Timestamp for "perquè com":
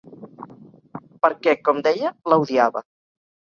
1.27-1.83